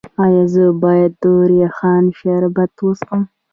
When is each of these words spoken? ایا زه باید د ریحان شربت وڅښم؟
ایا 0.23 0.43
زه 0.53 0.65
باید 0.83 1.11
د 1.21 1.25
ریحان 1.51 2.03
شربت 2.19 2.71
وڅښم؟ 2.85 3.21